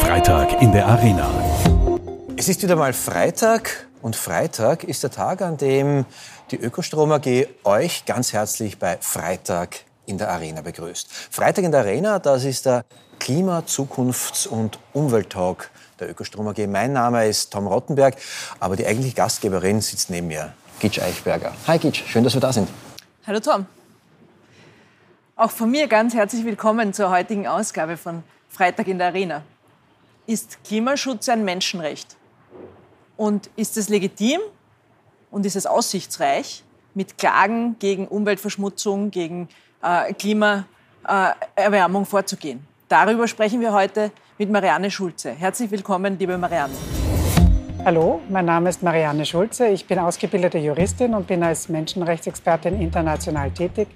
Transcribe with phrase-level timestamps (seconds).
[0.00, 1.30] Freitag in der Arena.
[2.36, 6.04] Es ist wieder mal Freitag und Freitag ist der Tag, an dem
[6.50, 11.08] die Ökostrom AG euch ganz herzlich bei Freitag in der Arena begrüßt.
[11.30, 12.84] Freitag in der Arena, das ist der
[13.18, 16.66] Klima-, Zukunfts- und Umwelttalk der Ökostrom AG.
[16.66, 18.16] Mein Name ist Tom Rottenberg,
[18.60, 21.54] aber die eigentliche Gastgeberin sitzt neben mir, Gitsch Eichberger.
[21.66, 22.68] Hi Gitsch, schön, dass wir da sind.
[23.26, 23.66] Hallo Tom.
[25.38, 29.44] Auch von mir ganz herzlich willkommen zur heutigen Ausgabe von Freitag in der Arena.
[30.26, 32.16] Ist Klimaschutz ein Menschenrecht?
[33.16, 34.40] Und ist es legitim
[35.30, 39.48] und ist es aussichtsreich, mit Klagen gegen Umweltverschmutzung, gegen
[39.80, 42.66] äh, Klimaerwärmung vorzugehen?
[42.88, 45.30] Darüber sprechen wir heute mit Marianne Schulze.
[45.30, 46.74] Herzlich willkommen, liebe Marianne.
[47.84, 49.68] Hallo, mein Name ist Marianne Schulze.
[49.68, 53.86] Ich bin ausgebildete Juristin und bin als Menschenrechtsexpertin international tätig.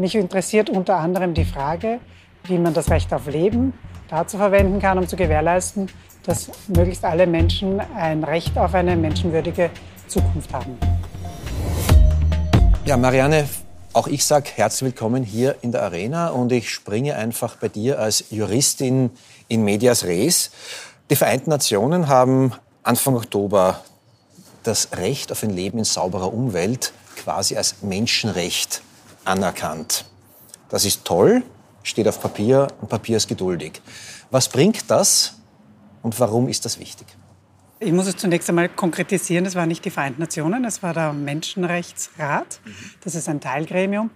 [0.00, 2.00] Mich interessiert unter anderem die Frage,
[2.44, 3.74] wie man das Recht auf Leben
[4.08, 5.90] dazu verwenden kann, um zu gewährleisten,
[6.22, 9.68] dass möglichst alle Menschen ein Recht auf eine menschenwürdige
[10.08, 10.78] Zukunft haben.
[12.86, 13.46] Ja, Marianne,
[13.92, 17.98] auch ich sage herzlich willkommen hier in der Arena und ich springe einfach bei dir
[17.98, 19.10] als Juristin
[19.48, 20.50] in medias res.
[21.10, 23.82] Die Vereinten Nationen haben Anfang Oktober
[24.62, 28.80] das Recht auf ein Leben in sauberer Umwelt quasi als Menschenrecht
[29.24, 30.04] anerkannt.
[30.68, 31.42] Das ist toll,
[31.82, 33.80] steht auf Papier und Papier ist geduldig.
[34.30, 35.40] Was bringt das
[36.02, 37.06] und warum ist das wichtig?
[37.82, 39.46] Ich muss es zunächst einmal konkretisieren.
[39.46, 42.60] Es waren nicht die Vereinten Nationen, es war der Menschenrechtsrat.
[43.02, 44.10] Das ist ein Teilgremium.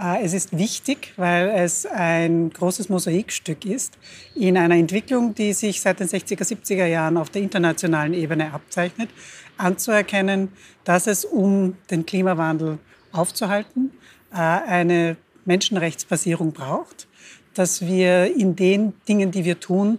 [0.00, 3.98] Äh, es ist wichtig, weil es ein großes Mosaikstück ist
[4.34, 9.10] in einer Entwicklung, die sich seit den 60er, 70er Jahren auf der internationalen Ebene abzeichnet,
[9.58, 10.50] anzuerkennen,
[10.84, 12.78] dass es, um den Klimawandel
[13.12, 13.89] aufzuhalten,
[14.30, 17.08] eine Menschenrechtsbasierung braucht,
[17.54, 19.98] dass wir in den Dingen, die wir tun,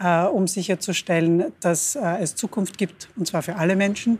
[0.00, 4.18] äh, um sicherzustellen, dass es Zukunft gibt, und zwar für alle Menschen,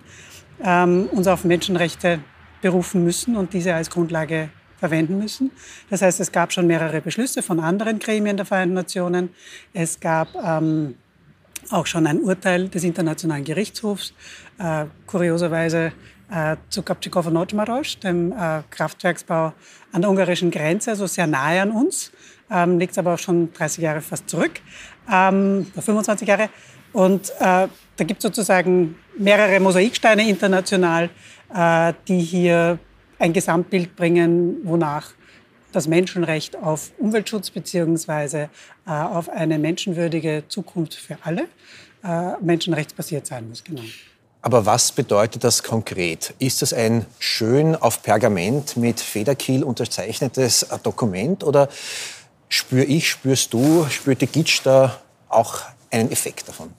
[0.65, 2.21] ähm, uns auf Menschenrechte
[2.61, 5.51] berufen müssen und diese als Grundlage verwenden müssen.
[5.91, 9.31] Das heißt, es gab schon mehrere Beschlüsse von anderen Gremien der Vereinten Nationen.
[9.73, 10.97] Es gab ähm,
[11.71, 14.13] auch schon ein Urteil des Internationalen Gerichtshofs,
[14.59, 15.93] äh, kurioserweise
[16.33, 19.53] äh, zu Kapčíkovo Nočmaros, dem äh, Kraftwerksbau
[19.93, 22.11] an der ungarischen Grenze, also sehr nahe an uns,
[22.51, 24.61] ähm, liegt aber auch schon 30 Jahre fast zurück,
[25.13, 26.49] ähm, 25 Jahre.
[26.93, 31.11] Und äh, da gibt es sozusagen mehrere Mosaiksteine international,
[31.55, 32.79] äh, die hier
[33.19, 35.13] ein Gesamtbild bringen, wonach
[35.73, 38.49] das Menschenrecht auf Umweltschutz bzw.
[38.87, 41.45] Äh, auf eine menschenwürdige Zukunft für alle
[42.05, 43.65] äh, menschenrechtsbasiert sein muss.
[43.65, 43.83] Genau.
[44.43, 46.35] Aber was bedeutet das konkret?
[46.39, 51.69] Ist das ein schön auf Pergament mit Federkiel unterzeichnetes äh, Dokument oder
[52.49, 55.61] spüre ich, spürst du, spürt die Gitsch da auch
[55.91, 56.71] einen Effekt davon?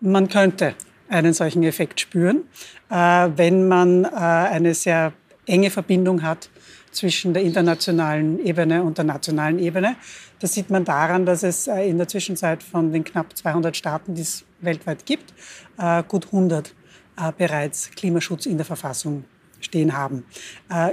[0.00, 0.74] Man könnte
[1.08, 2.42] einen solchen Effekt spüren,
[2.88, 5.12] wenn man eine sehr
[5.46, 6.48] enge Verbindung hat
[6.92, 9.96] zwischen der internationalen Ebene und der nationalen Ebene.
[10.38, 14.14] Das sieht man daran, dass es äh, in der Zwischenzeit von den knapp 200 Staaten,
[14.14, 15.32] die es weltweit gibt,
[15.78, 16.74] äh, gut 100
[17.22, 19.24] äh, bereits Klimaschutz in der Verfassung
[19.60, 20.24] stehen haben.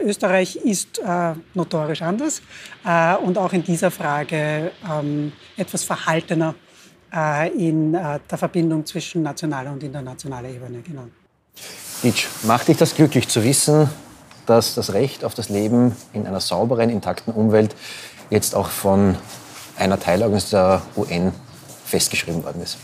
[0.06, 1.02] Österreich ist
[1.56, 2.44] notorisch anders
[3.24, 6.54] und auch in dieser Frage ähm, etwas verhaltener
[7.58, 10.84] in der Verbindung zwischen nationaler und internationaler Ebene.
[10.84, 11.08] Genau.
[12.04, 13.90] Ditsch, macht dich das glücklich zu wissen,
[14.46, 17.76] dass das Recht auf das Leben in einer sauberen, intakten Umwelt
[18.30, 19.16] jetzt auch von
[19.78, 21.32] einer Teilorganisation der UN
[21.86, 22.78] festgeschrieben worden ist.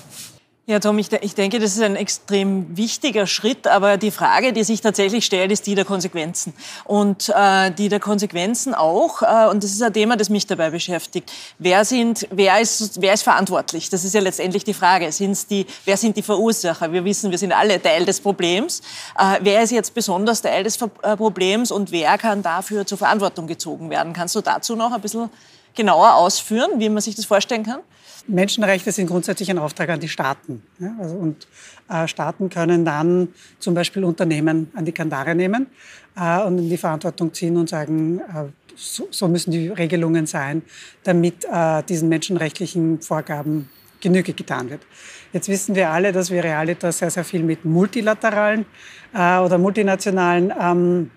[0.67, 4.63] Ja, Tom, ich, ich, denke, das ist ein extrem wichtiger Schritt, aber die Frage, die
[4.63, 6.55] sich tatsächlich stellt, ist die der Konsequenzen.
[6.85, 10.71] Und äh, die der Konsequenzen auch, äh, und das ist ein Thema, das mich dabei
[10.71, 13.91] beschäftigt, wer, sind, wer, ist, wer ist verantwortlich?
[13.91, 15.11] Das ist ja letztendlich die Frage.
[15.11, 16.91] Sind's die, wer sind die Verursacher?
[16.91, 18.81] Wir wissen, wir sind alle Teil des Problems.
[19.19, 23.45] Äh, wer ist jetzt besonders Teil des äh, Problems und wer kann dafür zur Verantwortung
[23.45, 24.13] gezogen werden?
[24.13, 25.29] Kannst du dazu noch ein bisschen
[25.75, 27.81] genauer ausführen, wie man sich das vorstellen kann?
[28.27, 30.63] Menschenrechte sind grundsätzlich ein Auftrag an die Staaten.
[30.79, 31.47] Ja, also, und
[31.89, 33.29] äh, Staaten können dann
[33.59, 35.67] zum Beispiel Unternehmen an die Kandare nehmen
[36.17, 38.45] äh, und in die Verantwortung ziehen und sagen, äh,
[38.75, 40.63] so, so, müssen die Regelungen sein,
[41.03, 43.69] damit äh, diesen menschenrechtlichen Vorgaben
[44.01, 44.81] Genüge getan wird.
[45.31, 48.65] Jetzt wissen wir alle, dass wir Realitas sehr, sehr viel mit multilateralen
[49.13, 51.11] äh, oder multinationalen ähm,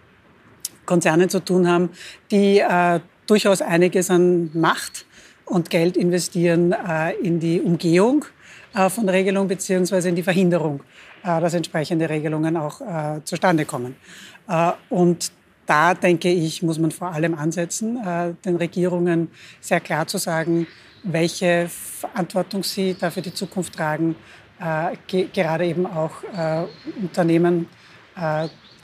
[0.87, 1.91] Konzernen zu tun haben,
[2.31, 5.07] die äh, durchaus einiges an Macht
[5.45, 8.25] und Geld investieren äh, in die Umgehung
[8.75, 10.83] äh, von Regelungen beziehungsweise in die Verhinderung,
[11.23, 12.81] äh, dass entsprechende Regelungen auch
[13.25, 13.97] zustande kommen.
[14.89, 15.31] Und
[15.67, 17.99] da denke ich, muss man vor allem ansetzen,
[18.45, 20.67] den Regierungen sehr klar zu sagen,
[21.03, 24.17] welche Verantwortung sie da für die Zukunft tragen,
[25.07, 26.23] ge gerade eben auch
[26.99, 27.67] Unternehmen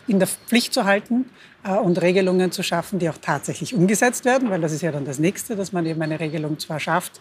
[0.06, 1.26] in der Pflicht zu halten
[1.64, 5.04] äh, und Regelungen zu schaffen, die auch tatsächlich umgesetzt werden, weil das ist ja dann
[5.04, 7.20] das Nächste, dass man eben eine Regelung zwar schafft,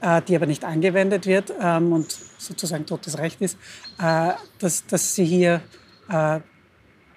[0.00, 3.56] äh, die aber nicht angewendet wird ähm, und sozusagen totes Recht ist,
[4.00, 5.62] äh, dass, dass sie hier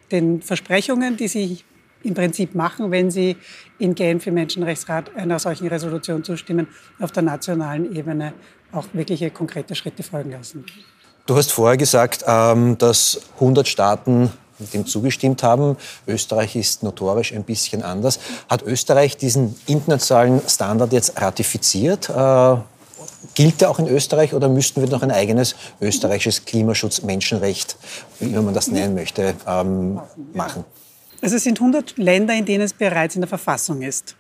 [0.10, 1.60] den Versprechungen, die sie
[2.04, 3.36] im Prinzip machen, wenn sie
[3.80, 6.68] in Genf im Menschenrechtsrat einer solchen Resolution zustimmen,
[7.00, 8.34] auf der nationalen Ebene
[8.72, 10.66] auch wirkliche konkrete Schritte folgen lassen.
[11.26, 15.78] Du hast vorher gesagt, ähm, dass 100 Staaten dem zugestimmt haben.
[16.08, 18.20] Österreich ist notorisch ein bisschen anders.
[18.50, 22.10] Hat Österreich diesen internationalen Standard jetzt ratifiziert?
[22.10, 22.58] Äh,
[23.36, 27.78] gilt der auch in Österreich oder müssten wir noch ein eigenes österreichisches Klimaschutz-Menschenrecht,
[28.20, 30.00] wie man das nennen möchte, ähm,
[30.34, 30.66] machen?
[31.22, 34.16] Also es sind 100 Länder, in denen es bereits in der Verfassung ist.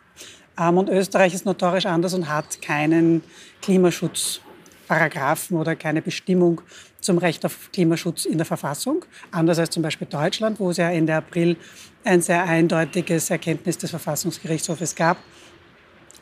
[0.59, 3.23] Ähm, und Österreich ist notorisch anders und hat keinen
[4.87, 6.61] Klimaschutzparagraphen oder keine Bestimmung
[7.01, 9.05] zum Recht auf Klimaschutz in der Verfassung.
[9.31, 11.57] Anders als zum Beispiel Deutschland, wo es ja Ende April
[12.03, 15.17] ein sehr eindeutiges Erkenntnis des Verfassungsgerichtshofes gab,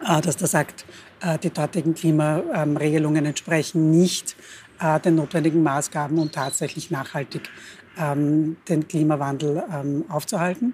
[0.01, 0.85] äh, dass da sagt,
[1.21, 4.35] äh, die dortigen Klimaregelungen entsprechen nicht
[4.79, 7.49] äh, den notwendigen Maßgaben, um tatsächlich nachhaltig
[7.97, 10.73] ähm, den Klimawandel ähm, aufzuhalten.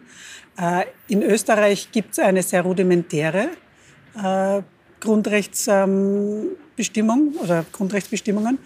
[1.07, 3.49] In Österreich gibt es eine sehr rudimentäre
[6.81, 8.57] Grundrechtsbestimmung oder Grundrechtsbestimmungen.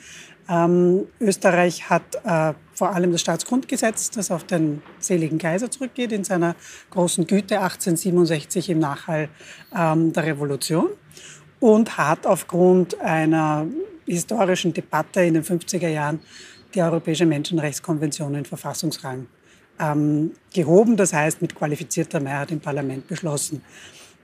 [0.47, 6.23] Ähm, Österreich hat äh, vor allem das Staatsgrundgesetz, das auf den seligen Kaiser zurückgeht, in
[6.23, 6.55] seiner
[6.91, 9.29] großen Güte 1867 im Nachhall
[9.75, 10.89] ähm, der Revolution
[11.59, 13.65] und hat aufgrund einer
[14.05, 16.19] historischen Debatte in den 50er Jahren
[16.73, 19.25] die Europäische Menschenrechtskonvention in Verfassungsrang
[19.79, 23.61] ähm, gehoben, das heißt mit qualifizierter Mehrheit im Parlament beschlossen.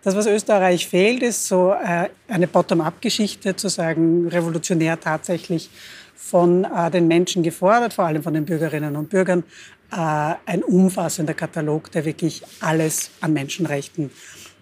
[0.04, 5.70] Das, was Österreich fehlt, ist so äh, eine Bottom-up-Geschichte, zu sagen, revolutionär tatsächlich
[6.16, 9.44] von äh, den Menschen gefordert, vor allem von den Bürgerinnen und Bürgern,
[9.92, 14.10] äh, ein umfassender Katalog, der wirklich alles an Menschenrechten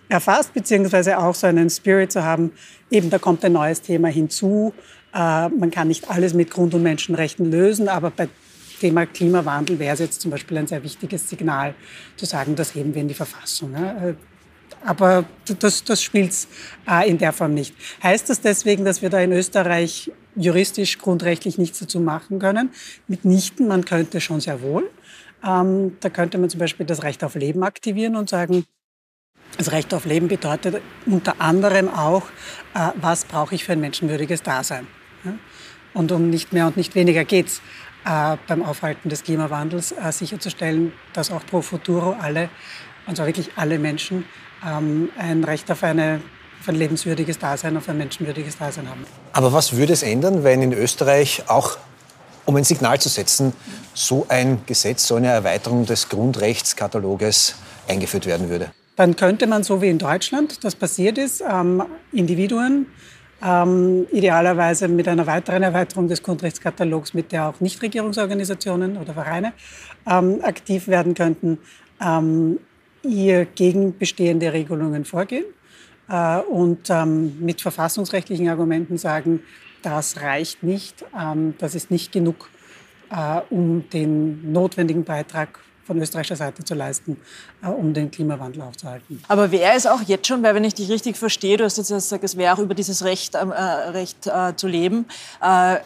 [0.09, 2.51] erfasst, beziehungsweise auch so einen Spirit zu haben,
[2.91, 4.73] eben da kommt ein neues Thema hinzu.
[5.11, 8.27] Man kann nicht alles mit Grund- und Menschenrechten lösen, aber bei
[8.79, 11.75] Thema Klimawandel wäre es jetzt zum Beispiel ein sehr wichtiges Signal,
[12.15, 13.75] zu sagen, das heben wir in die Verfassung.
[14.85, 15.25] Aber
[15.59, 16.33] das, das spielt
[16.89, 17.75] äh, in der Form nicht.
[18.01, 22.71] Heißt das deswegen, dass wir da in Österreich juristisch, grundrechtlich nichts dazu machen können?
[23.07, 24.89] Mitnichten, man könnte schon sehr wohl.
[25.45, 28.65] Ähm, da könnte man zum Beispiel das Recht auf Leben aktivieren und sagen,
[29.57, 32.23] das Recht auf Leben bedeutet unter anderem auch,
[32.73, 34.87] äh, was brauche ich für ein menschenwürdiges Dasein.
[35.23, 35.33] Ja?
[35.93, 37.61] Und um nicht mehr und nicht weniger geht's
[38.05, 42.49] äh, beim Aufhalten des Klimawandels, äh, sicherzustellen, dass auch pro futuro alle,
[43.07, 44.25] und zwar wirklich alle Menschen,
[44.65, 46.21] ähm, ein Recht auf, eine,
[46.61, 49.05] auf ein lebenswürdiges Dasein, auf ein menschenwürdiges Dasein haben.
[49.33, 51.77] Aber was würde es ändern, wenn in Österreich auch,
[52.45, 53.53] um ein Signal zu setzen,
[53.93, 57.55] so ein Gesetz, so eine Erweiterung des Grundrechtskataloges
[57.87, 58.71] eingeführt werden würde?
[58.95, 62.87] Dann könnte man, so wie in Deutschland das passiert ist, ähm, Individuen,
[63.41, 69.53] ähm, idealerweise mit einer weiteren Erweiterung des Grundrechtskatalogs, mit der auch Nichtregierungsorganisationen oder Vereine
[70.05, 71.59] ähm, aktiv werden könnten,
[72.01, 72.59] ähm,
[73.03, 75.45] ihr gegen bestehende Regelungen vorgehen
[76.09, 79.41] äh, und ähm, mit verfassungsrechtlichen Argumenten sagen,
[79.81, 82.49] das reicht nicht, ähm, das ist nicht genug,
[83.11, 87.17] äh, um den notwendigen Beitrag von österreichischer Seite zu leisten,
[87.63, 89.23] äh, um den Klimawandel aufzuhalten.
[89.27, 91.89] Aber wäre es auch jetzt schon, weil wenn ich dich richtig verstehe, du hast jetzt
[91.89, 95.05] gesagt, es wäre auch über dieses Recht, ähm, äh, Recht äh, zu leben,
[95.41, 95.77] äh,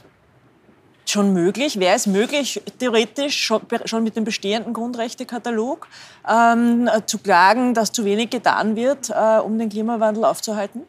[1.05, 1.79] schon möglich?
[1.79, 3.51] Wäre es möglich, theoretisch
[3.85, 5.87] schon, mit dem bestehenden Grundrechtekatalog
[6.29, 10.83] ähm, zu klagen, dass zu wenig getan wird, äh, um den Klimawandel aufzuhalten?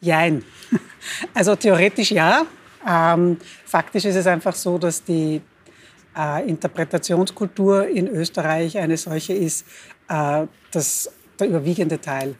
[0.00, 0.44] Jein.
[1.32, 2.44] Also theoretisch ja.
[2.86, 5.40] Ähm, faktisch ist es einfach so, dass die
[6.16, 9.64] äh, Interpretationskultur in Österreich eine solche ist,
[10.08, 12.34] äh, dass der überwiegende Teil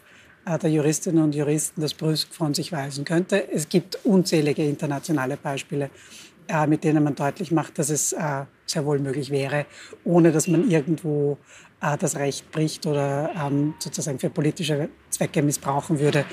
[0.45, 3.51] äh, der Juristinnen und Juristen das brüsk von sich weisen könnte.
[3.53, 5.91] Es gibt unzählige internationale Beispiele,
[6.49, 9.67] äh, mit denen man deutlich macht, dass es äh, sehr wohl möglich wäre,
[10.05, 11.39] ohne dass man irgendwo
[11.81, 16.25] äh, das Recht bricht oder ähm, sozusagen für politische Zwecke missbrauchen würde,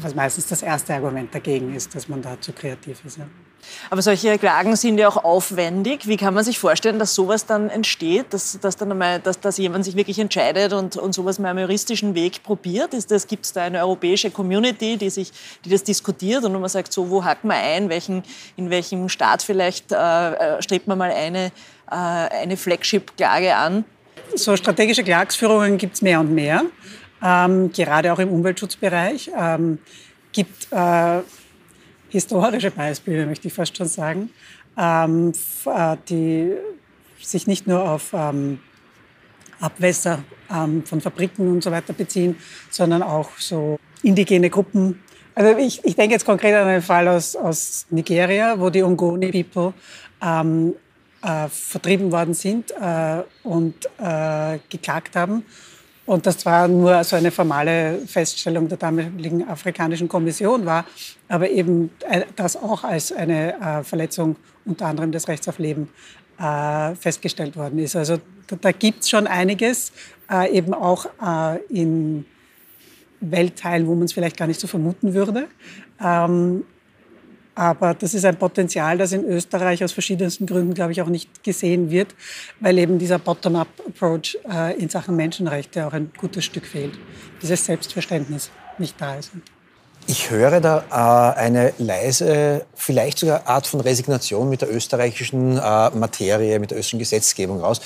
[0.00, 3.18] was meistens das erste Argument dagegen ist, dass man da zu kreativ ist.
[3.18, 3.26] Ja.
[3.90, 6.06] Aber solche Klagen sind ja auch aufwendig.
[6.06, 9.58] Wie kann man sich vorstellen, dass sowas dann entsteht, dass, dass, dann einmal, dass, dass
[9.58, 12.90] jemand sich wirklich entscheidet und, und sowas mal am juristischen Weg probiert?
[13.28, 15.32] Gibt es da eine europäische Community, die, sich,
[15.64, 18.22] die das diskutiert und man sagt, so, wo hacken wir ein, welchen,
[18.56, 21.46] in welchem Staat vielleicht äh, äh strebt man mal eine,
[21.90, 23.84] äh, eine Flagship-Klage an?
[24.34, 26.62] so strategische Klagsführungen gibt es mehr und mehr,
[27.22, 29.30] ähm, gerade auch im Umweltschutzbereich.
[29.36, 29.78] Ähm,
[30.32, 31.20] gibt äh,
[32.08, 34.30] historische Beispiele, möchte ich fast schon sagen,
[34.78, 35.32] ähm,
[35.66, 36.52] äh, die
[37.20, 38.58] sich nicht nur auf ähm,
[39.60, 42.36] Abwässer ähm, von Fabriken und so weiter beziehen,
[42.70, 45.02] sondern auch so indigene Gruppen.
[45.34, 49.30] Also ich, ich denke jetzt konkret an einen Fall aus, aus Nigeria, wo die Ongoni
[49.30, 49.74] People
[50.22, 50.74] ähm,
[51.22, 55.44] äh, vertrieben worden sind äh, und äh, geklagt haben.
[56.06, 60.86] Und das war nur so eine formale Feststellung der damaligen Afrikanischen Kommission war,
[61.28, 65.88] aber eben äh, das auch als eine äh, Verletzung unter anderem des Rechts auf Leben
[66.38, 67.96] äh, festgestellt worden ist.
[67.96, 68.18] Also
[68.60, 69.92] da, gibt es schon einiges,
[70.52, 71.06] eben auch
[71.68, 72.24] in
[73.20, 75.48] Weltteilen, wo man es vielleicht gar nicht so vermuten würde.
[77.56, 81.42] Aber das ist ein Potenzial, das in Österreich aus verschiedensten Gründen, glaube ich, auch nicht
[81.42, 82.14] gesehen wird,
[82.60, 86.92] weil eben dieser Bottom-up-Approach äh, in Sachen Menschenrechte auch ein gutes Stück fehlt.
[87.40, 89.30] Dieses Selbstverständnis nicht da ist.
[90.06, 90.84] Ich höre da
[91.34, 96.78] äh, eine leise, vielleicht sogar Art von Resignation mit der österreichischen äh, Materie, mit der
[96.78, 97.80] österreichischen Gesetzgebung raus.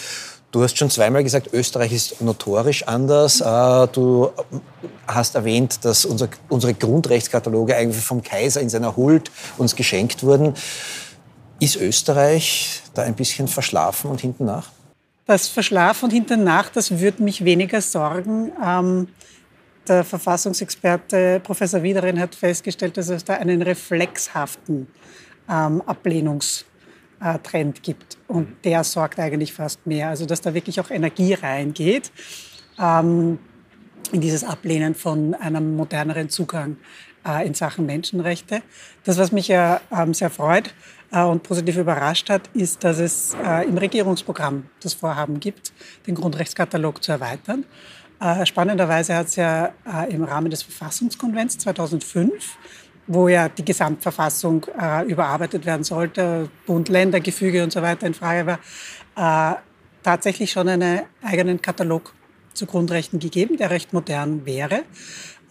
[0.50, 3.40] Du hast schon zweimal gesagt, Österreich ist notorisch anders.
[3.40, 4.30] Äh, du
[5.07, 10.54] hast erwähnt, dass unsere Grundrechtskataloge eigentlich vom Kaiser in seiner Huld uns geschenkt wurden.
[11.61, 14.71] Ist Österreich da ein bisschen verschlafen und hinten nach?
[15.26, 18.50] Das Verschlafen und hinten nach, das würde mich weniger sorgen.
[18.64, 19.09] Ähm,
[19.87, 24.88] der Verfassungsexperte Professor Wiederin hat festgestellt, dass es da einen reflexhaften
[25.49, 26.64] ähm, Ablehnungs
[27.43, 28.17] Trend gibt.
[28.29, 30.09] Und der sorgt eigentlich fast mehr.
[30.09, 32.11] Also, dass da wirklich auch Energie reingeht
[32.79, 33.39] ähm,
[34.12, 36.77] in dieses Ablehnen von einem moderneren Zugang
[37.27, 38.62] äh, in Sachen Menschenrechte.
[39.05, 40.75] Das, was mich ja ähm, sehr freut
[41.12, 45.73] äh, und positiv überrascht hat, ist, dass es äh, im Regierungsprogramm das Vorhaben gibt,
[46.07, 47.65] den Grundrechtskatalog zu erweitern.
[48.21, 52.59] Äh, spannenderweise hat es ja äh, im Rahmen des Verfassungskonvents 2005
[53.12, 58.59] wo ja die Gesamtverfassung äh, überarbeitet werden sollte, Bund-Länder-Gefüge und so weiter in Frage
[59.17, 59.57] war, äh,
[60.05, 62.12] tatsächlich schon einen eigenen Katalog
[62.55, 64.83] zu Grundrechten gegeben, der recht modern wäre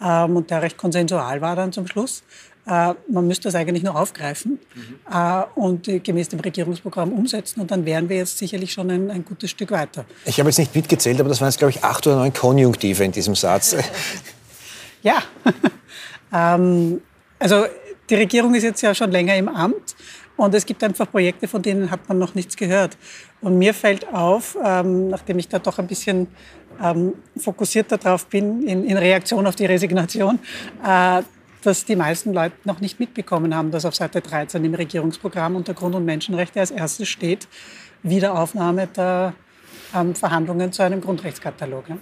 [0.01, 2.23] ähm, und der recht konsensual war dann zum Schluss.
[2.65, 4.95] Äh, man müsste das eigentlich nur aufgreifen mhm.
[5.13, 9.25] äh, und gemäß dem Regierungsprogramm umsetzen und dann wären wir jetzt sicherlich schon ein, ein
[9.25, 10.05] gutes Stück weiter.
[10.23, 13.03] Ich habe jetzt nicht mitgezählt, aber das waren jetzt, glaube ich, acht oder neun Konjunktive
[13.03, 13.75] in diesem Satz.
[15.03, 15.21] ja,
[16.33, 17.01] ähm,
[17.39, 17.65] also
[18.09, 19.95] die Regierung ist jetzt ja schon länger im Amt
[20.35, 22.97] und es gibt einfach Projekte, von denen hat man noch nichts gehört.
[23.41, 26.27] Und mir fällt auf, ähm, nachdem ich da doch ein bisschen
[26.81, 30.39] ähm, fokussierter drauf bin, in, in, Reaktion auf die Resignation,
[30.85, 31.21] äh,
[31.61, 35.73] dass die meisten Leute noch nicht mitbekommen haben, dass auf Seite 13 im Regierungsprogramm unter
[35.73, 37.47] Grund- und Menschenrechte als erstes steht,
[38.03, 39.33] Wiederaufnahme der
[39.93, 41.89] ähm, Verhandlungen zu einem Grundrechtskatalog.
[41.89, 41.97] Ja.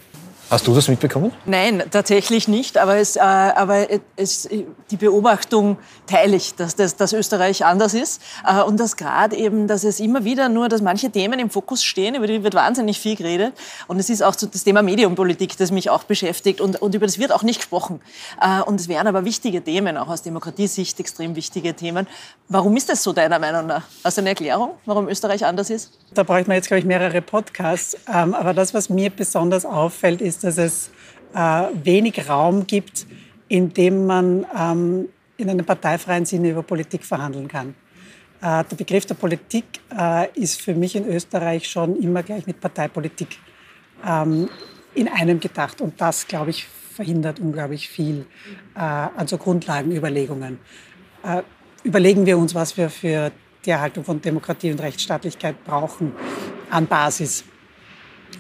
[0.49, 1.33] Hast du das mitbekommen?
[1.45, 2.77] Nein, tatsächlich nicht.
[2.77, 4.47] Aber, es, äh, aber es,
[4.89, 8.21] die Beobachtung teile ich, dass, dass, dass Österreich anders ist.
[8.47, 11.83] Äh, und dass gerade eben, dass es immer wieder nur, dass manche Themen im Fokus
[11.83, 13.55] stehen, über die wird wahnsinnig viel geredet.
[13.87, 16.61] Und es ist auch das Thema Medienpolitik, das mich auch beschäftigt.
[16.61, 17.99] Und, und über das wird auch nicht gesprochen.
[18.41, 22.07] Äh, und es wären aber wichtige Themen, auch aus Demokratiesicht extrem wichtige Themen.
[22.47, 23.83] Warum ist das so deiner Meinung nach?
[24.01, 25.91] Hast du eine Erklärung, warum Österreich anders ist?
[26.13, 27.97] Da braucht man jetzt, glaube ich, mehrere Podcasts.
[28.07, 30.91] Ähm, aber das, was mir besonders auffällt, ist, ist, dass es
[31.34, 33.06] äh, wenig Raum gibt,
[33.48, 37.75] in dem man ähm, in einem parteifreien Sinne über Politik verhandeln kann.
[38.41, 39.65] Äh, der Begriff der Politik
[39.98, 43.38] äh, ist für mich in Österreich schon immer gleich mit Parteipolitik
[44.06, 44.50] ähm,
[44.94, 45.82] in einem gedacht.
[45.82, 48.25] Und das, glaube ich, verhindert unglaublich viel
[48.75, 50.60] äh, an so Grundlagenüberlegungen.
[51.24, 51.44] Äh,
[51.84, 53.32] überlegen wir uns, was wir für
[53.65, 56.13] die Erhaltung von Demokratie und Rechtsstaatlichkeit brauchen
[56.70, 57.44] an Basis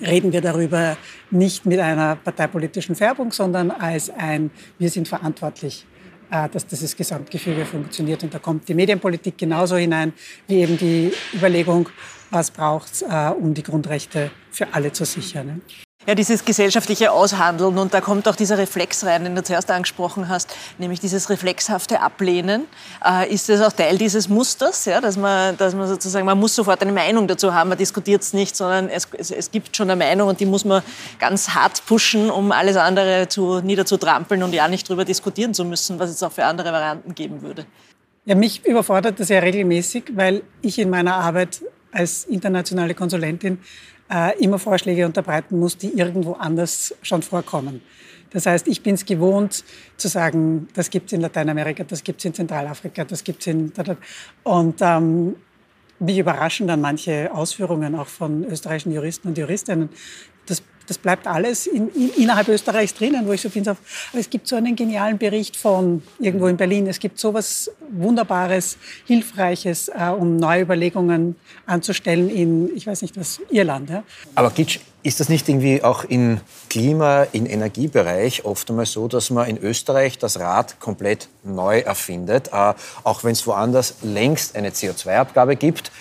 [0.01, 0.97] reden wir darüber
[1.31, 5.85] nicht mit einer parteipolitischen Färbung, sondern als ein, wir sind verantwortlich,
[6.31, 8.23] äh, dass dieses Gesamtgefüge funktioniert.
[8.23, 10.13] Und da kommt die Medienpolitik genauso hinein
[10.47, 11.89] wie eben die Überlegung,
[12.29, 15.61] was braucht es, äh, um die Grundrechte für alle zu sichern
[16.07, 17.77] ja, dieses gesellschaftliche Aushandeln.
[17.77, 21.99] Und da kommt auch dieser Reflex rein, den du zuerst angesprochen hast, nämlich dieses reflexhafte
[21.99, 22.65] Ablehnen.
[23.05, 26.55] Äh, ist das auch Teil dieses Musters, ja, dass, man, dass man sozusagen, man muss
[26.55, 29.89] sofort eine Meinung dazu haben, man diskutiert es nicht, sondern es, es, es, gibt schon
[29.89, 30.81] eine Meinung und die muss man
[31.19, 35.99] ganz hart pushen, um alles andere zu, niederzutrampeln und ja nicht darüber diskutieren zu müssen,
[35.99, 37.65] was es auch für andere Varianten geben würde.
[38.23, 41.61] Ja, mich überfordert das ja regelmäßig, weil ich in meiner Arbeit
[41.91, 43.59] als internationale Konsulentin
[44.11, 47.81] äh, immer Vorschläge unterbreiten muss, die irgendwo anders schon vorkommen.
[48.31, 49.63] Das heißt, ich bin es gewohnt
[49.95, 53.47] zu sagen, das gibt es in Lateinamerika, das gibt es in Zentralafrika, das gibt es
[53.47, 53.71] in...
[54.43, 55.35] Und ähm,
[55.99, 59.89] mich überraschen dann manche Ausführungen auch von österreichischen Juristen und Juristinnen,
[60.45, 63.79] das das bleibt alles in, in, innerhalb Österreichs drinnen, wo ich so finde, aber
[64.13, 66.87] es gibt so einen genialen Bericht von irgendwo in Berlin.
[66.87, 73.19] Es gibt so was Wunderbares, Hilfreiches, äh, um neue Überlegungen anzustellen in, ich weiß nicht
[73.19, 73.89] was, Irland.
[73.89, 74.03] Ja?
[74.35, 79.29] Aber Gitsch, ist das nicht irgendwie auch im Klima-, im Energiebereich oft einmal so, dass
[79.29, 84.71] man in Österreich das Rad komplett neu erfindet, äh, auch wenn es woanders längst eine
[84.71, 85.91] CO2-Abgabe gibt?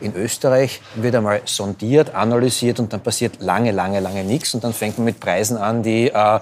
[0.00, 4.54] In Österreich wird einmal sondiert, analysiert und dann passiert lange, lange, lange nichts.
[4.54, 6.40] Und dann fängt man mit Preisen an, die äh,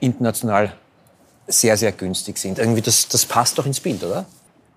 [0.00, 0.72] international
[1.46, 2.58] sehr, sehr günstig sind.
[2.58, 4.26] Irgendwie das, das passt doch ins Bild, oder?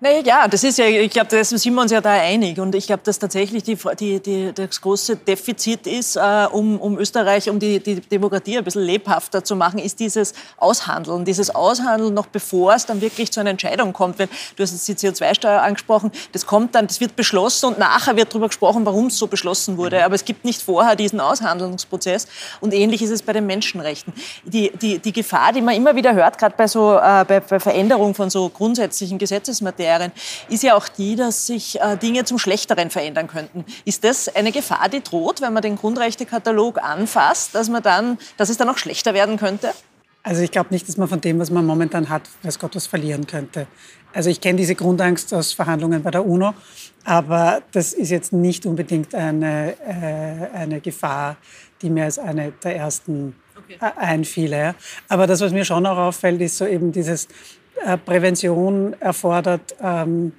[0.04, 2.60] Naja, ja, das ist ja, ich glaube, da sind wir uns ja da einig.
[2.60, 7.00] Und ich glaube, dass tatsächlich die, die, die, das große Defizit ist, äh, um, um
[7.00, 11.24] Österreich, um die, die Demokratie ein bisschen lebhafter zu machen, ist dieses Aushandeln.
[11.24, 14.20] Dieses Aushandeln noch bevor es dann wirklich zu einer Entscheidung kommt.
[14.20, 18.18] Wenn, du hast jetzt die CO2-Steuer angesprochen, das kommt dann, das wird beschlossen und nachher
[18.18, 20.04] wird darüber gesprochen, warum es so beschlossen wurde.
[20.04, 22.28] Aber es gibt nicht vorher diesen Aushandlungsprozess.
[22.60, 24.12] Und ähnlich ist es bei den Menschenrechten.
[24.44, 27.62] Die, die, die Gefahr, die man immer wieder hört, gerade bei, so, äh, bei, bei
[27.62, 30.12] Veränderung von so grundsätzlichen Gesetzesmaterien, Sekretärin,
[30.50, 33.66] ist ja auch die, dass sich äh, Dinge zum Schlechteren verändern könnten.
[33.86, 38.50] Ist das eine Gefahr, die droht, wenn man den Grundrechtekatalog anfasst, dass, man dann, dass
[38.50, 39.72] es dann auch schlechter werden könnte?
[40.24, 42.88] Also ich glaube nicht, dass man von dem, was man momentan hat, weiß Gott, was
[42.88, 43.68] verlieren könnte.
[44.14, 46.54] Also ich kenne diese Grundangst aus Verhandlungen bei der UNO,
[47.04, 51.36] aber das ist jetzt nicht unbedingt eine, äh, eine Gefahr,
[51.82, 53.78] die mir als eine der ersten okay.
[53.82, 54.76] Äh, einfiele.
[55.10, 57.28] Aber das, was mir schon auch auffällt, ist so eben dieses
[57.86, 60.34] äh, Prävention erfordert ähm,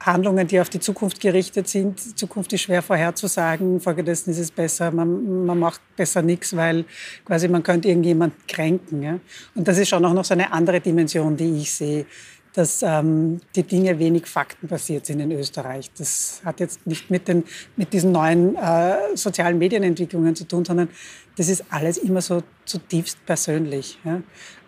[0.00, 2.04] Handlungen, die auf die Zukunft gerichtet sind.
[2.04, 3.80] Die Zukunft ist schwer vorherzusagen.
[3.80, 6.84] Folgedessen ist es besser, man, man macht besser nichts, weil
[7.24, 9.02] quasi man könnte irgendjemand kränken.
[9.02, 9.18] Ja?
[9.54, 12.06] Und das ist schon auch noch so eine andere Dimension, die ich sehe
[12.54, 15.90] dass ähm, die Dinge wenig faktenbasiert sind in Österreich.
[15.98, 17.42] Das hat jetzt nicht mit, den,
[17.76, 20.88] mit diesen neuen äh, sozialen Medienentwicklungen zu tun, sondern
[21.36, 23.98] das ist alles immer so zutiefst persönlich.
[24.04, 24.22] Ja?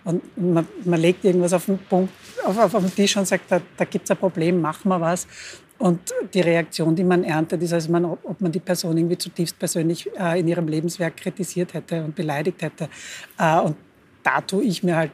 [0.06, 2.12] Und man, man, legt irgendwas auf den, Punkt,
[2.44, 5.26] auf, auf, den Tisch und sagt, da, da gibt es ein Problem, machen wir was.
[5.78, 6.00] Und
[6.32, 10.08] die Reaktion, die man erntet, ist, als man, ob man die Person irgendwie zutiefst persönlich
[10.16, 12.88] äh, in ihrem Lebenswerk kritisiert hätte und beleidigt hätte.
[13.36, 13.76] Äh, und
[14.22, 15.10] da tue ich mir halt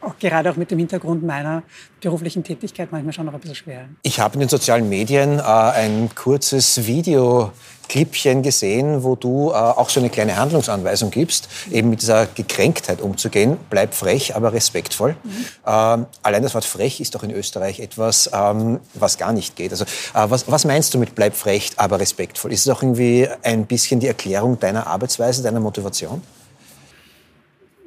[0.00, 1.62] auch gerade auch mit dem Hintergrund meiner
[2.00, 3.88] beruflichen Tätigkeit manchmal schon noch ein bisschen schwer.
[4.02, 7.52] Ich habe in den sozialen Medien äh, ein kurzes Video
[7.88, 13.00] Clipchen gesehen, wo du äh, auch so eine kleine Handlungsanweisung gibst, eben mit dieser Gekränktheit
[13.00, 13.56] umzugehen.
[13.70, 15.16] Bleib frech, aber respektvoll.
[15.22, 15.30] Mhm.
[15.66, 19.70] Ähm, allein das Wort frech ist doch in Österreich etwas, ähm, was gar nicht geht.
[19.70, 22.52] Also, äh, was, was, meinst du mit bleib frech, aber respektvoll?
[22.52, 26.22] Ist es auch irgendwie ein bisschen die Erklärung deiner Arbeitsweise, deiner Motivation?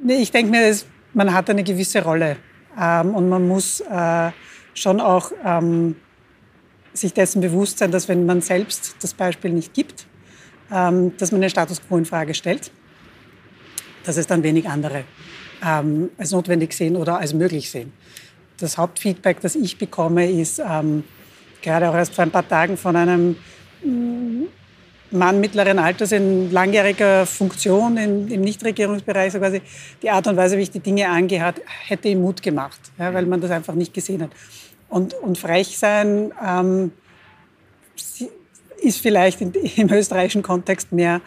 [0.01, 0.73] Nee, ich denke mir,
[1.13, 2.37] man hat eine gewisse Rolle
[2.79, 4.31] ähm, und man muss äh,
[4.73, 5.95] schon auch ähm,
[6.93, 10.07] sich dessen bewusst sein, dass wenn man selbst das Beispiel nicht gibt,
[10.71, 12.71] ähm, dass man den Status quo in Frage stellt,
[14.03, 15.03] dass es dann wenig andere
[15.65, 17.93] ähm, als notwendig sehen oder als möglich sehen.
[18.57, 21.03] Das Hauptfeedback, das ich bekomme, ist ähm,
[21.61, 23.35] gerade auch erst vor ein paar Tagen von einem
[23.83, 24.43] mm,
[25.11, 29.61] Mann mittleren Alters in langjähriger Funktion in, im Nichtregierungsbereich, so quasi
[30.01, 33.25] die Art und Weise, wie ich die Dinge angehat, hätte ihm Mut gemacht, ja, weil
[33.25, 34.31] man das einfach nicht gesehen hat.
[34.87, 36.91] Und, und frech sein ähm,
[38.81, 41.21] ist vielleicht in, im österreichischen Kontext mehr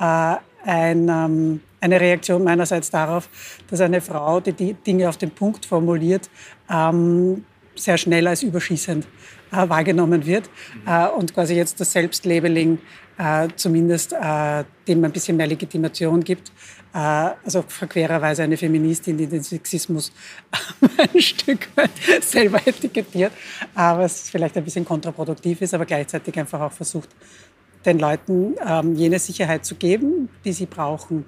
[0.00, 3.28] äh, ein, ähm, eine Reaktion meinerseits darauf,
[3.70, 6.28] dass eine Frau, die die Dinge auf den Punkt formuliert,
[6.70, 7.44] ähm,
[7.80, 9.06] sehr schnell als überschießend
[9.52, 10.48] äh, wahrgenommen wird
[10.86, 12.78] äh, und quasi jetzt das Selbstlabeling
[13.18, 16.52] äh, zumindest äh, dem ein bisschen mehr Legitimation gibt.
[16.94, 20.12] Äh, also verquererweise eine Feministin, die den Sexismus
[20.96, 23.32] ein Stück weit selber etikettiert,
[23.74, 27.08] was vielleicht ein bisschen kontraproduktiv ist, aber gleichzeitig einfach auch versucht,
[27.84, 31.24] den Leuten ähm, jene Sicherheit zu geben, die sie brauchen,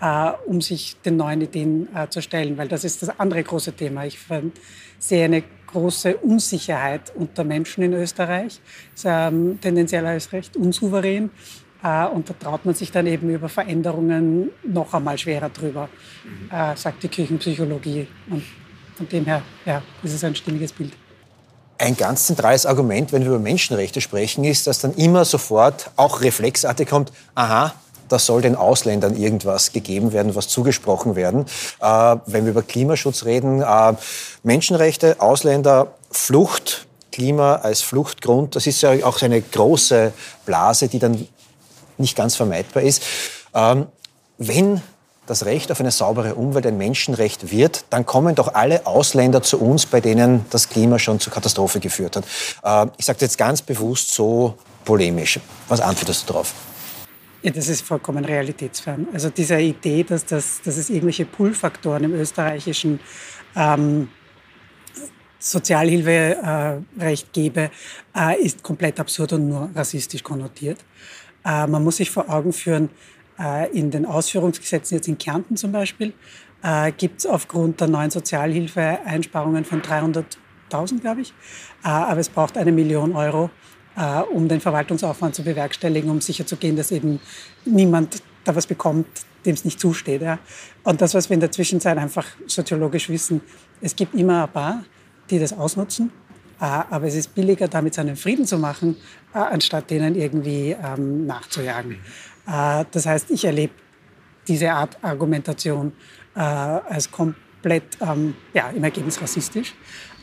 [0.00, 2.56] äh, um sich den neuen Ideen zu stellen.
[2.56, 4.06] Weil das ist das andere große Thema.
[4.06, 4.18] Ich
[4.98, 8.60] sehe eine große Unsicherheit unter Menschen in Österreich,
[8.94, 11.30] ist, ähm, tendenziell als recht unsouverän.
[11.82, 15.88] Äh, und da traut man sich dann eben über Veränderungen noch einmal schwerer drüber,
[16.24, 16.50] mhm.
[16.50, 18.06] äh, sagt die Küchenpsychologie.
[18.30, 18.42] Und
[18.96, 20.92] von dem her, ja, ist es ein stimmiges Bild.
[21.76, 26.20] Ein ganz zentrales Argument, wenn wir über Menschenrechte sprechen, ist, dass dann immer sofort auch
[26.20, 27.74] reflexartig kommt, aha,
[28.08, 31.46] da soll den Ausländern irgendwas gegeben werden, was zugesprochen werden.
[31.80, 33.94] Äh, wenn wir über Klimaschutz reden, äh,
[34.42, 40.12] Menschenrechte, Ausländer, Flucht, Klima als Fluchtgrund, das ist ja auch eine große
[40.46, 41.28] Blase, die dann
[41.96, 43.02] nicht ganz vermeidbar ist.
[43.54, 43.86] Ähm,
[44.38, 44.82] wenn
[45.26, 49.58] das Recht auf eine saubere Umwelt ein Menschenrecht wird, dann kommen doch alle Ausländer zu
[49.58, 52.24] uns, bei denen das Klima schon zur Katastrophe geführt hat.
[52.88, 55.40] Äh, ich sage jetzt ganz bewusst so polemisch.
[55.68, 56.52] Was antwortest du darauf?
[57.44, 59.06] Ja, das ist vollkommen realitätsfern.
[59.12, 63.00] Also diese Idee, dass, das, dass es irgendwelche Pull-Faktoren im österreichischen
[63.54, 64.08] ähm,
[65.38, 67.70] Sozialhilferecht gäbe,
[68.16, 70.82] äh, ist komplett absurd und nur rassistisch konnotiert.
[71.44, 72.88] Äh, man muss sich vor Augen führen,
[73.38, 76.14] äh, in den Ausführungsgesetzen, jetzt in Kärnten zum Beispiel,
[76.96, 81.34] gibt es aufgrund der neuen Sozialhilfe Einsparungen von 300.000, glaube ich.
[81.82, 83.50] Aber es braucht eine Million Euro,
[84.32, 87.20] um den Verwaltungsaufwand zu bewerkstelligen, um sicherzugehen, dass eben
[87.64, 89.06] niemand da was bekommt,
[89.46, 90.22] dem es nicht zusteht.
[90.82, 93.40] Und das, was wir in der Zwischenzeit einfach soziologisch wissen,
[93.80, 94.84] es gibt immer ein paar,
[95.30, 96.10] die das ausnutzen.
[96.60, 98.96] Äh, aber es ist billiger, damit seinen Frieden zu machen,
[99.34, 101.98] äh, anstatt denen irgendwie ähm, nachzujagen.
[102.46, 103.72] Äh, das heißt, ich erlebe
[104.46, 105.92] diese Art Argumentation
[106.34, 109.72] als komplett ähm, ja, im Ergebnis rassistisch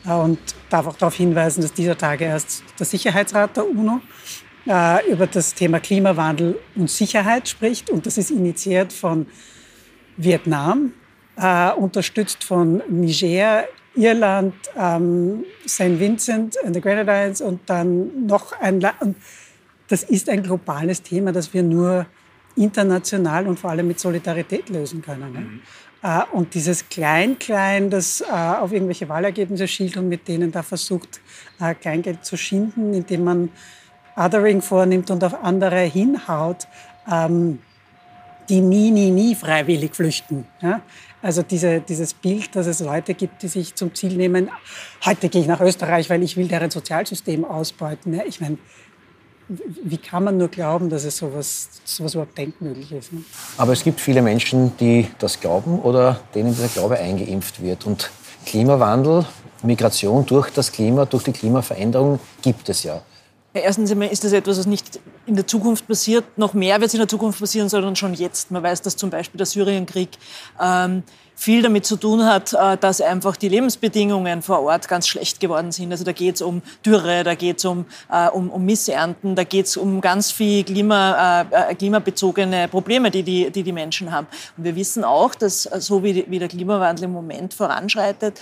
[0.04, 0.38] und
[0.70, 4.00] darf auch darauf hinweisen, dass dieser Tage erst der Sicherheitsrat der UNO
[5.10, 7.90] über das Thema Klimawandel und Sicherheit spricht.
[7.90, 9.26] Und das ist initiiert von
[10.16, 10.92] Vietnam,
[11.76, 15.98] unterstützt von Niger, Irland, ähm, St.
[15.98, 19.16] Vincent and the Grenadines und dann noch ein Land.
[19.88, 22.06] Das ist ein globales Thema, das wir nur
[22.56, 25.32] international und vor allem mit Solidarität lösen können.
[25.32, 25.46] Ne?
[26.02, 31.20] Äh, und dieses Klein-Klein, das äh, auf irgendwelche Wahlergebnisse schielt und mit denen da versucht,
[31.60, 33.50] äh, Kleingeld zu schinden, indem man
[34.16, 36.66] Othering vornimmt und auf andere hinhaut,
[37.10, 37.60] ähm,
[38.48, 40.46] die nie, nie, nie freiwillig flüchten.
[41.22, 44.50] Also diese, dieses Bild, dass es Leute gibt, die sich zum Ziel nehmen,
[45.06, 48.12] heute gehe ich nach Österreich, weil ich will deren Sozialsystem ausbeuten.
[48.12, 48.58] Ja, ich meine,
[49.84, 53.12] wie kann man nur glauben, dass es sowas, sowas überhaupt denkmöglich ist?
[53.12, 53.22] Ne?
[53.56, 57.86] Aber es gibt viele Menschen, die das glauben oder denen dieser Glaube eingeimpft wird.
[57.86, 58.10] Und
[58.46, 59.26] Klimawandel,
[59.62, 63.02] Migration durch das Klima, durch die Klimaveränderung gibt es ja.
[63.54, 66.24] Erstens ist das etwas, was nicht in der Zukunft passiert.
[66.38, 68.50] Noch mehr wird es in der Zukunft passieren, sondern schon jetzt.
[68.50, 70.08] Man weiß, dass zum Beispiel der Syrienkrieg
[70.60, 71.02] ähm,
[71.34, 75.72] viel damit zu tun hat, äh, dass einfach die Lebensbedingungen vor Ort ganz schlecht geworden
[75.72, 75.90] sind.
[75.90, 79.44] Also da geht es um Dürre, da geht es um, äh, um, um Missernten, da
[79.44, 84.26] geht es um ganz viel Klima, äh, klimabezogene Probleme, die die, die die Menschen haben.
[84.56, 88.40] Und wir wissen auch, dass so wie, wie der Klimawandel im Moment voranschreitet,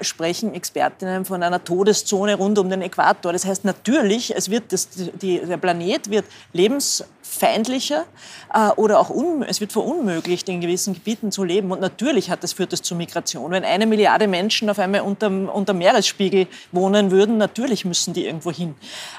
[0.00, 3.32] sprechen Expertinnen von einer Todeszone rund um den Äquator.
[3.32, 8.04] Das heißt natürlich, es wird das, die, der Planet wird lebens feindlicher
[8.52, 9.10] äh, oder auch
[9.46, 11.70] es wird verunmöglicht, in gewissen Gebieten zu leben.
[11.70, 13.52] Und natürlich hat das, führt das zu Migration.
[13.52, 18.50] Wenn eine Milliarde Menschen auf einmal unter dem Meeresspiegel wohnen würden, natürlich müssen die irgendwo
[18.50, 18.74] hin.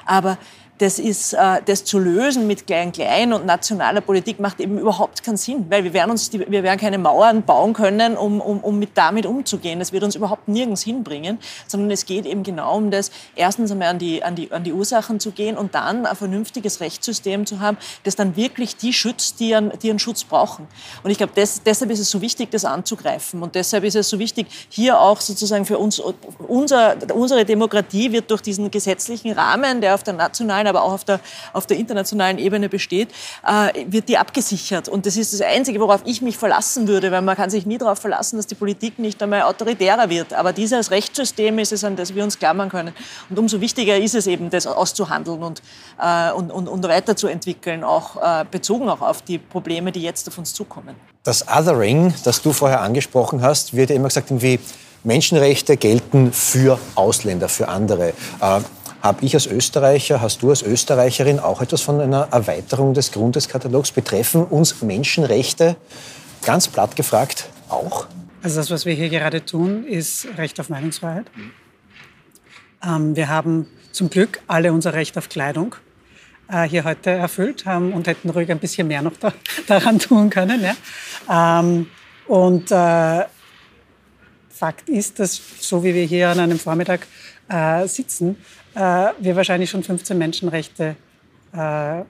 [0.06, 0.38] Aber
[0.78, 5.36] das, ist, äh, das zu lösen mit Klein-Klein und nationaler Politik macht eben überhaupt keinen
[5.36, 8.78] Sinn, weil wir werden, uns die, wir werden keine Mauern bauen können, um, um, um
[8.78, 9.78] mit damit umzugehen.
[9.78, 13.88] Das wird uns überhaupt nirgends hinbringen, sondern es geht eben genau um das, erstens einmal
[13.88, 17.60] an die, an die, an die Ursachen zu gehen und dann ein vernünftiges Rechtssystem zu
[17.60, 20.66] haben, das dann wirklich die schützt, die einen, die einen Schutz brauchen.
[21.04, 23.42] Und ich glaube, deshalb ist es so wichtig, das anzugreifen.
[23.42, 26.00] Und deshalb ist es so wichtig, hier auch sozusagen für uns,
[26.48, 31.04] unser, unsere Demokratie wird durch diesen gesetzlichen Rahmen, der auf der nationalen, aber auch auf
[31.04, 31.20] der,
[31.52, 33.10] auf der internationalen Ebene besteht,
[33.46, 34.88] äh, wird die abgesichert.
[34.88, 37.78] Und das ist das Einzige, worauf ich mich verlassen würde, weil man kann sich nie
[37.78, 40.32] darauf verlassen, dass die Politik nicht einmal autoritärer wird.
[40.32, 42.94] Aber dieses Rechtssystem ist es, an das wir uns klammern können.
[43.30, 45.62] Und umso wichtiger ist es eben, das auszuhandeln und,
[46.00, 50.38] äh, und, und, und weiterzuentwickeln, auch äh, bezogen auch auf die Probleme, die jetzt auf
[50.38, 50.94] uns zukommen.
[51.22, 54.58] Das Othering, das du vorher angesprochen hast, wird immer gesagt, irgendwie
[55.04, 58.08] Menschenrechte gelten für Ausländer, für andere.
[58.40, 58.60] Äh,
[59.04, 63.92] habe ich als Österreicher, hast du als Österreicherin auch etwas von einer Erweiterung des Grundeskatalogs?
[63.92, 65.76] Betreffen uns Menschenrechte,
[66.42, 68.06] ganz platt gefragt, auch?
[68.42, 71.26] Also das, was wir hier gerade tun, ist Recht auf Meinungsfreiheit.
[72.82, 75.74] Ähm, wir haben zum Glück alle unser Recht auf Kleidung
[76.48, 79.34] äh, hier heute erfüllt haben und hätten ruhig ein bisschen mehr noch da,
[79.66, 80.62] daran tun können.
[80.62, 81.60] Ja?
[81.60, 81.88] Ähm,
[82.26, 83.26] und äh,
[84.48, 87.06] Fakt ist, dass so wie wir hier an einem Vormittag
[87.50, 88.36] äh, sitzen,
[88.74, 90.96] äh, wir wahrscheinlich schon 15 Menschenrechte
[91.52, 92.02] äh,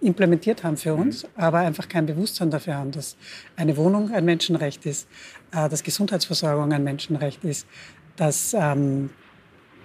[0.00, 3.16] implementiert haben für uns, aber einfach kein Bewusstsein dafür haben, dass
[3.56, 5.08] eine Wohnung ein Menschenrecht ist,
[5.52, 7.66] äh, dass Gesundheitsversorgung ein Menschenrecht ist,
[8.16, 9.10] dass ähm,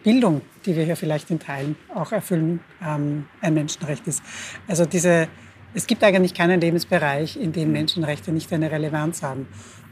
[0.04, 4.22] Bildung, die wir hier vielleicht in Teilen auch erfüllen, ähm, ein Menschenrecht ist.
[4.68, 5.28] Also diese,
[5.74, 9.48] es gibt eigentlich keinen Lebensbereich, in dem Menschenrechte nicht eine Relevanz haben.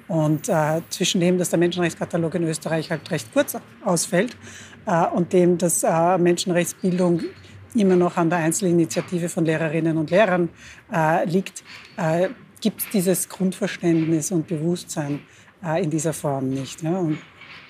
[0.07, 4.35] Und äh, zwischen dem, dass der Menschenrechtskatalog in Österreich halt recht kurz ausfällt
[4.85, 7.21] äh, und dem, dass äh, Menschenrechtsbildung
[7.75, 10.49] immer noch an der Einzelinitiative von Lehrerinnen und Lehrern
[10.91, 11.63] äh, liegt,
[11.97, 15.21] äh, gibt es dieses Grundverständnis und Bewusstsein
[15.63, 16.81] äh, in dieser Form nicht.
[16.81, 16.97] Ja?
[16.97, 17.19] Und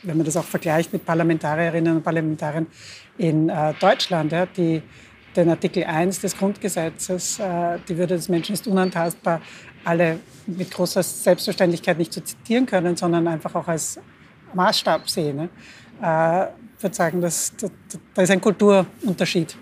[0.04, 2.66] wenn man das auch vergleicht mit Parlamentarierinnen und Parlamentariern
[3.20, 4.82] in Deutschland, ja, die
[5.36, 9.42] den Artikel 1 des Grundgesetzes, äh, die Würde des Menschen ist unantastbar,
[9.84, 14.00] alle mit großer Selbstverständlichkeit nicht zu zitieren können, sondern einfach auch als
[14.54, 15.38] Maßstab sehen.
[15.38, 15.50] Ne?
[16.02, 16.46] Äh,
[16.78, 19.56] ich würde sagen, da ist ein Kulturunterschied.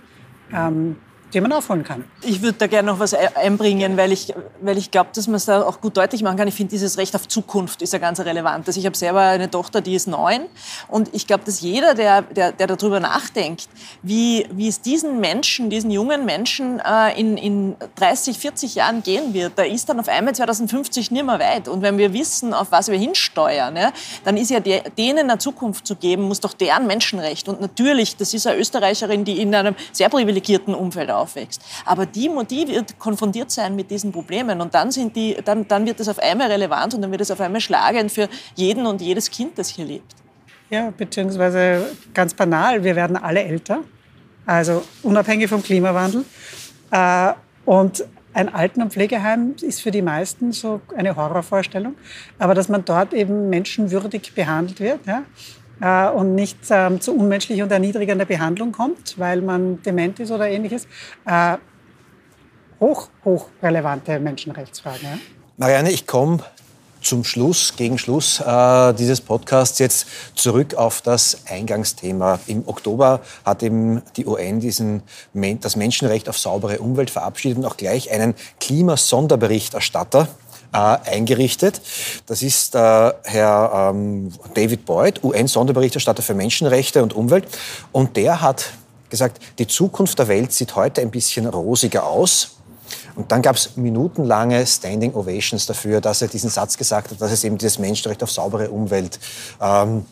[0.54, 0.96] Ähm,
[1.34, 2.04] den man aufholen kann.
[2.24, 5.46] Ich würde da gerne noch was einbringen, weil ich, weil ich glaube, dass man es
[5.46, 6.48] da auch gut deutlich machen kann.
[6.48, 8.68] Ich finde, dieses Recht auf Zukunft ist ja ganz relevant.
[8.68, 10.46] Also ich habe selber eine Tochter, die ist neun
[10.88, 13.70] und ich glaube, dass jeder, der, der, der darüber nachdenkt,
[14.02, 19.34] wie, wie es diesen Menschen, diesen jungen Menschen äh, in, in 30, 40 Jahren gehen
[19.34, 21.68] wird, da ist dann auf einmal 2050 nicht mehr weit.
[21.68, 23.92] Und wenn wir wissen, auf was wir hinsteuern, ja,
[24.24, 27.48] dann ist ja der, denen eine Zukunft zu geben, muss doch deren Menschenrecht.
[27.48, 31.62] Und natürlich, das ist eine Österreicherin, die in einem sehr privilegierten Umfeld aufwächst.
[31.86, 35.86] Aber die, die wird konfrontiert sein mit diesen Problemen und dann, sind die, dann, dann
[35.86, 39.02] wird es auf einmal relevant und dann wird es auf einmal schlagend für jeden und
[39.02, 40.16] jedes Kind, das hier lebt.
[40.70, 43.80] Ja, beziehungsweise ganz banal, wir werden alle älter,
[44.46, 46.26] also unabhängig vom Klimawandel.
[46.92, 47.34] Äh,
[47.66, 51.96] und ein Alten- und Pflegeheim ist für die meisten so eine Horrorvorstellung.
[52.38, 55.24] Aber dass man dort eben menschenwürdig behandelt wird, ja,
[55.82, 60.50] äh, und nicht ähm, zu unmenschlicher und erniedrigender Behandlung kommt, weil man dement ist oder
[60.50, 60.88] ähnliches.
[61.26, 61.58] Äh,
[62.80, 65.04] hoch, hoch relevante Menschenrechtsfragen.
[65.04, 65.18] Ja?
[65.58, 66.44] Marianne, ich komme
[67.02, 72.40] zum Schluss, gegen Schluss äh, dieses Podcasts jetzt zurück auf das Eingangsthema.
[72.48, 75.04] Im Oktober hat eben die UN diesen,
[75.62, 80.28] das Menschenrecht auf saubere Umwelt verabschiedet und auch gleich einen Klimasonderberichterstatter
[80.74, 81.82] äh, eingerichtet.
[82.26, 82.80] Das ist äh,
[83.24, 87.48] Herr ähm, David Boyd, UN-Sonderberichterstatter für Menschenrechte und Umwelt.
[87.92, 88.72] Und der hat
[89.10, 92.56] gesagt, die Zukunft der Welt sieht heute ein bisschen rosiger aus.
[93.16, 97.32] Und dann gab es minutenlange Standing Ovations dafür, dass er diesen Satz gesagt hat, dass
[97.32, 99.20] es eben dieses Menschenrecht auf saubere Umwelt
[99.62, 100.06] ähm,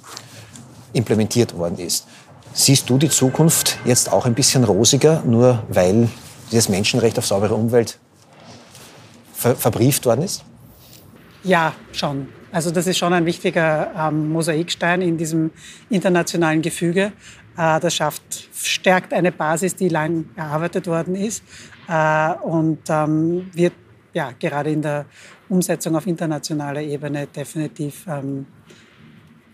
[0.94, 2.06] implementiert worden ist.
[2.54, 6.10] Siehst du die Zukunft jetzt auch ein bisschen rosiger, nur weil
[6.52, 8.00] dieses Menschenrecht auf saubere Umwelt
[9.38, 10.44] ver verbrieft worden ist?
[11.44, 12.28] Ja, schon.
[12.52, 15.52] Also das ist schon ein wichtiger ähm, Mosaikstein in diesem
[15.90, 17.12] internationalen Gefüge.
[17.58, 21.44] Äh, das schafft, stärkt eine Basis, die lang erarbeitet worden ist
[21.88, 23.74] äh, und ähm, wird
[24.14, 25.06] ja, gerade in der
[25.50, 28.48] Umsetzung auf internationaler Ebene definitiv ähm,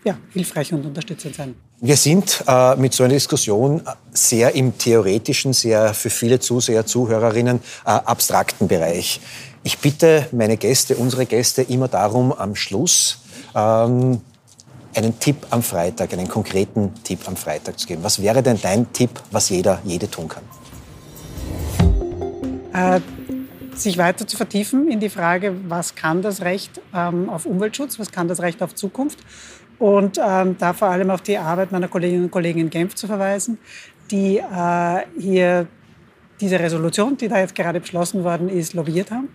[0.04, 1.54] ja, hilfreich und unterstützend sein.
[1.80, 7.58] Wir sind äh, mit so einer Diskussion sehr im theoretischen, sehr für viele Zuseher, Zuhörerinnen
[7.84, 9.20] äh, abstrakten Bereich.
[9.66, 13.20] Ich bitte meine Gäste, unsere Gäste immer darum, am Schluss
[13.54, 14.20] ähm,
[14.94, 18.04] einen Tipp am Freitag, einen konkreten Tipp am Freitag zu geben.
[18.04, 20.42] Was wäre denn dein Tipp, was jeder, jede tun kann?
[22.74, 23.00] Äh,
[23.74, 28.12] sich weiter zu vertiefen in die Frage, was kann das Recht ähm, auf Umweltschutz, was
[28.12, 29.18] kann das Recht auf Zukunft
[29.78, 33.06] und ähm, da vor allem auf die Arbeit meiner Kolleginnen und Kollegen in Genf zu
[33.06, 33.56] verweisen,
[34.10, 35.68] die äh, hier
[36.40, 39.28] diese Resolution, die da jetzt gerade beschlossen worden ist, lobbyiert haben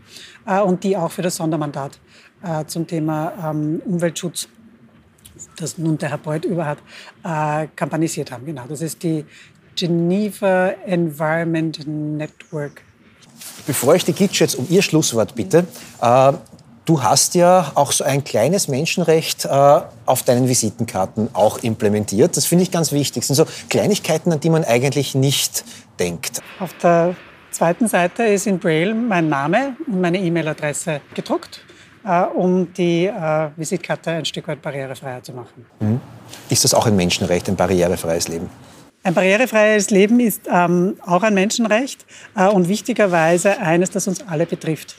[0.45, 1.99] äh, und die auch für das Sondermandat
[2.43, 4.47] äh, zum Thema ähm, Umweltschutz,
[5.57, 6.79] das nun der Herr Beuth über hat,
[7.23, 8.45] äh, kampanisiert haben.
[8.45, 9.25] Genau, das ist die
[9.75, 12.81] Geneva Environment Network.
[13.65, 15.65] Bevor ich die Gitsch jetzt um Ihr Schlusswort bitte,
[16.01, 16.33] äh,
[16.89, 22.35] Du hast ja auch so ein kleines Menschenrecht äh, auf deinen Visitenkarten auch implementiert.
[22.35, 23.27] Das finde ich ganz wichtig.
[23.27, 25.63] Das sind so Kleinigkeiten, an die man eigentlich nicht
[25.99, 26.41] denkt.
[26.59, 27.15] Auf der
[27.51, 31.61] zweiten Seite ist in Braille mein Name und meine E-Mail-Adresse gedruckt,
[32.03, 35.67] äh, um die äh, Visitkarte ein Stück weit barrierefreier zu machen.
[35.81, 36.01] Mhm.
[36.49, 38.49] Ist das auch ein Menschenrecht, ein barrierefreies Leben?
[39.03, 44.47] Ein barrierefreies Leben ist ähm, auch ein Menschenrecht äh, und wichtigerweise eines, das uns alle
[44.47, 44.95] betrifft.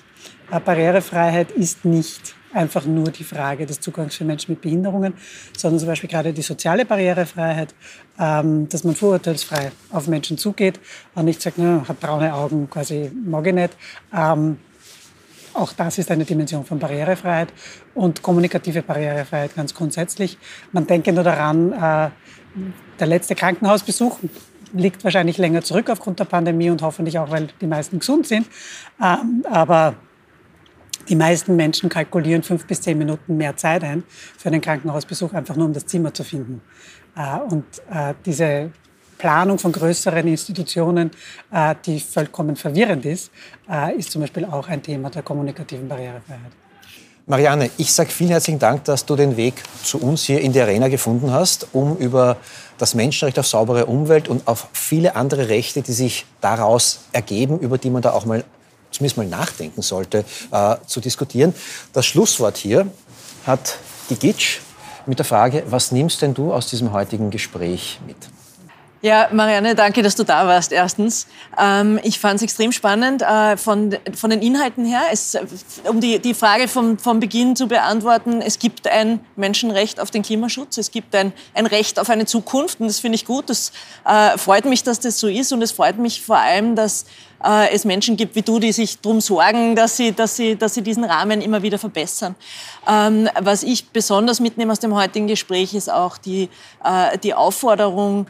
[0.59, 5.15] Barrierefreiheit ist nicht einfach nur die Frage des Zugangs für Menschen mit Behinderungen,
[5.57, 7.75] sondern zum Beispiel gerade die soziale Barrierefreiheit,
[8.19, 10.81] ähm, dass man vorurteilsfrei auf Menschen zugeht
[11.15, 13.77] und nicht sagt, na, hat braune Augen, quasi mag ich nicht.
[14.13, 14.59] Ähm,
[15.53, 17.53] auch das ist eine Dimension von Barrierefreiheit
[17.95, 20.39] und kommunikative Barrierefreiheit ganz grundsätzlich.
[20.73, 22.11] Man denke nur daran, äh,
[22.99, 24.19] der letzte Krankenhausbesuch
[24.73, 28.47] liegt wahrscheinlich länger zurück aufgrund der Pandemie und hoffentlich auch, weil die meisten gesund sind.
[29.03, 29.95] Ähm, aber
[31.11, 34.05] die meisten Menschen kalkulieren fünf bis zehn Minuten mehr Zeit ein
[34.39, 36.63] für einen Krankenhausbesuch, einfach nur um das Zimmer zu finden.
[37.17, 38.71] Äh, und äh, diese
[39.19, 41.11] Planung von größeren Institutionen,
[41.53, 43.31] äh, die vollkommen verwirrend ist,
[43.97, 46.53] ist zum Beispiel auch ein Thema der kommunikativen Barrierefreiheit.
[47.27, 50.61] Marianne, ich sage vielen herzlichen Dank, dass du den Weg zu uns hier in die
[50.61, 52.39] Arena gefunden hast, um über
[52.79, 57.79] das Menschenrecht auf saubere Umwelt und auf viele andere Rechte, die sich daraus ergeben, über
[57.79, 58.43] die man da auch mal
[58.91, 61.55] zumindest mal nachdenken sollte, äh, zu diskutieren.
[61.93, 62.87] Das Schlusswort hier
[63.47, 63.77] hat
[64.11, 64.59] die Gitsch
[65.07, 68.17] mit der Frage, was nimmst denn du aus diesem heutigen Gespräch mit?
[69.03, 71.27] Ja, Marianne, danke, dass du da warst, erstens.
[71.59, 75.01] Ähm, ich fand es extrem spannend äh, von, von den Inhalten her.
[75.11, 75.39] Es,
[75.89, 80.21] um die, die Frage vom, vom Beginn zu beantworten, es gibt ein Menschenrecht auf den
[80.21, 83.49] Klimaschutz, es gibt ein, ein Recht auf eine Zukunft und das finde ich gut.
[83.49, 83.73] Das
[84.05, 87.07] äh, freut mich, dass das so ist und es freut mich vor allem, dass
[87.45, 90.75] äh, es Menschen gibt wie du, die sich darum sorgen, dass sie, dass, sie, dass
[90.75, 92.35] sie diesen Rahmen immer wieder verbessern.
[92.89, 96.49] Ähm, was ich besonders mitnehme aus dem heutigen Gespräch ist auch die,
[96.85, 98.27] äh, die Aufforderung,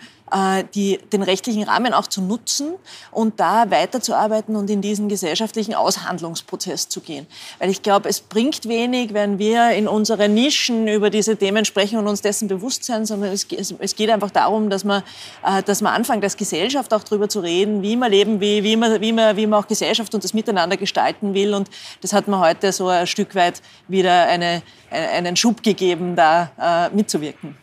[0.75, 2.75] die, den rechtlichen Rahmen auch zu nutzen
[3.11, 7.27] und da weiterzuarbeiten und in diesen gesellschaftlichen Aushandlungsprozess zu gehen.
[7.59, 11.99] Weil ich glaube, es bringt wenig, wenn wir in unseren Nischen über diese Themen sprechen
[11.99, 13.47] und uns dessen bewusst sind, sondern es,
[13.79, 15.03] es geht einfach darum, dass man,
[15.45, 18.77] äh, dass man anfängt, als Gesellschaft auch darüber zu reden, wie man leben will, wie
[18.77, 21.55] man, wie man, wie man auch Gesellschaft und das Miteinander gestalten will.
[21.55, 21.69] Und
[22.01, 26.95] das hat man heute so ein Stück weit wieder eine, einen Schub gegeben, da äh,
[26.95, 27.57] mitzuwirken.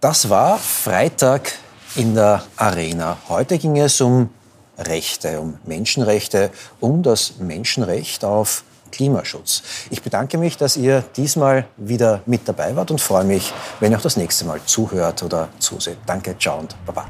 [0.00, 1.52] Das war Freitag
[1.96, 3.16] in der Arena.
[3.28, 4.30] Heute ging es um
[4.78, 9.62] Rechte, um Menschenrechte, um das Menschenrecht auf Klimaschutz.
[9.90, 13.98] Ich bedanke mich, dass ihr diesmal wieder mit dabei wart und freue mich, wenn ihr
[13.98, 15.98] auch das nächste Mal zuhört oder zuseht.
[16.06, 17.06] Danke, ciao und baba.